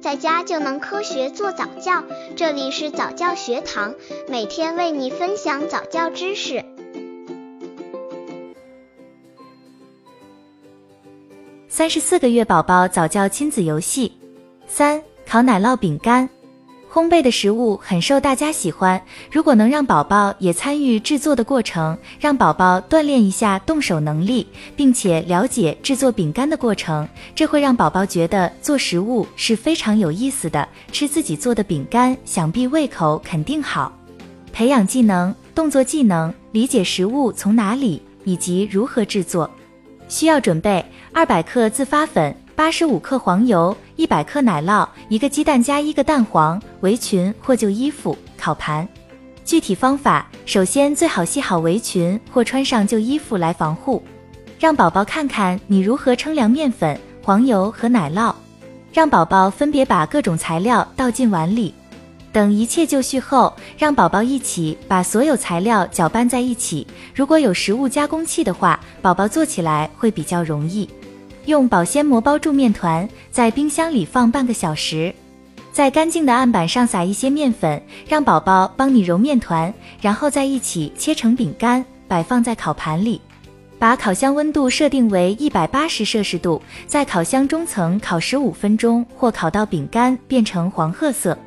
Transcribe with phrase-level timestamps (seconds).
[0.00, 2.02] 在家就能科学做早教。
[2.34, 3.94] 这里是早教学堂，
[4.28, 6.64] 每天为你分享早教知识。
[11.68, 14.10] 三十四个月宝宝早教亲子游戏
[14.66, 16.28] 三：烤奶酪饼干。
[16.92, 24.44] 烘焙的食物很受大家喜欢，如果能让宝宝也参与制作的过程，让宝宝锻炼一下动手能力，
[24.74, 30.68] 并且了解制作饼干的过程，这会让宝宝觉得做食物是非常有意思的。
[30.90, 33.92] 吃自己做的饼干，想必胃口肯定好。
[34.52, 39.48] 培养技能、动作技能，理解食物从哪里以及如何制作。
[40.08, 42.34] 需要准备二百克自发粉。
[42.60, 48.86] 八十五克黄油，一百克奶酪，一个鸡蛋加一个蛋黄，围裙或旧衣服，烤盘。
[49.46, 54.02] 具体方法：首先最好系好围裙或穿上旧衣服来防护。
[54.58, 58.34] 让宝宝看看你如何称量面粉、黄油和奶酪。
[58.92, 61.72] 让宝宝分别把各种材料倒进碗里。
[62.30, 66.86] 等一切就绪后，让宝宝一起把所有材料搅拌在一起。
[67.14, 70.86] 如果有食物加工器的话，宝宝做起来会比较容易。
[71.46, 75.14] 用保鲜膜包住面团，在冰箱里放半个小时。
[75.72, 83.20] 在干净的案板上撒一些面粉，让宝宝帮你揉面团，然后在一起切成饼干，摆放在烤盘里。
[83.78, 91.38] 把烤箱温度设定为一百八十摄氏度，在烤箱中层烤十五分钟，或烤到饼干变成黄褐色。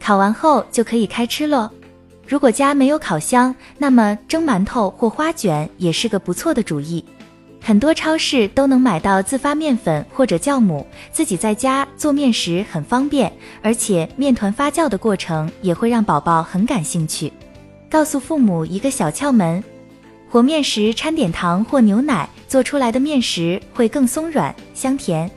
[0.00, 1.68] 烤完后就可以开吃喽。
[2.26, 7.04] 如果家没有烤箱，那么蒸馒头或花卷也是个不错的主意。
[7.66, 17.32] 很多超市都能买到自发面粉或者酵母，自己在家做面食很方便，而且面团发酵的过程也会让宝宝很感兴趣。
[17.88, 19.64] 告诉父母一个小窍门：
[20.28, 25.30] 和面时掺点糖或牛奶，做出来的面食会更松软香甜。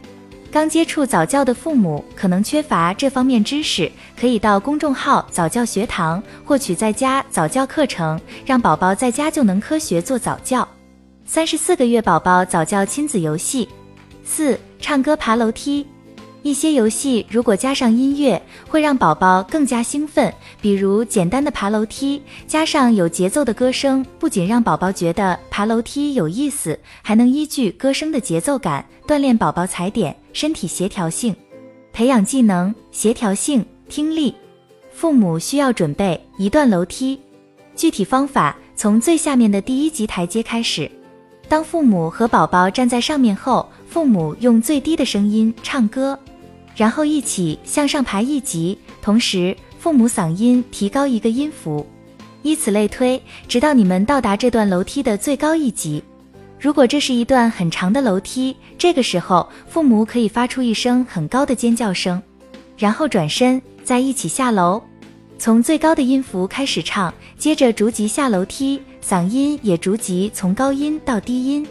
[0.52, 3.90] 刚接触早教的父母可能缺乏这方面知识，
[4.20, 10.68] 可以到公众号早教学堂获取在家早教课程，让宝宝在家就能科学做早教。
[11.30, 13.68] 三十四个月宝宝早教亲子游戏
[14.24, 15.86] 四唱歌爬楼梯，
[16.42, 20.34] 一些游戏如果加上音乐，会让宝宝更加兴奋。
[20.62, 31.36] 比如简单的爬楼梯，加上有节奏的歌声，不仅让宝宝觉得爬楼梯有意思，还能依据歌声的节奏感锻炼宝宝踩点、身体协调性，
[31.92, 34.34] 培养技能、协调性、听力。
[34.94, 37.20] 父母需要准备一段楼梯，
[37.76, 40.90] 具体方法从最下面的第一级台阶开始。
[41.50, 46.18] 当父母和宝宝站在上面后，父母用最低的声音唱歌，
[46.76, 51.86] 然后一起向上爬一级，同时父母嗓音提高一个音符，
[52.42, 56.04] 以此类推，直到你们到达这段楼梯的最高一级。
[56.60, 62.22] 如果这是一段很长的楼梯，这个时候父母可以发出一声很高的尖叫声，
[62.78, 64.82] 然后转身再一起下楼。
[65.40, 71.66] 从最高的音符开始唱，接着逐级下楼梯，嗓音也逐级从高音到低音。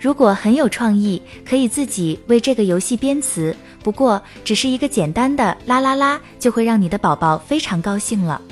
[0.00, 3.54] 如果很有创意，可以自己为这个游戏编词。
[3.84, 8.42] 不过，只是一个简单的啦啦啦，就会让你的宝宝非常高兴了。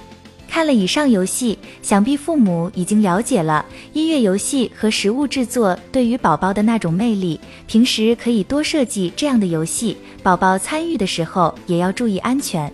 [0.48, 7.40] 看了以上游戏，想必父母已经了解了音乐游戏和食物制作对于宝宝的那种魅力。
[7.66, 12.72] 平时可以多设计这样的游戏，宝宝参与的时候也要注意安全。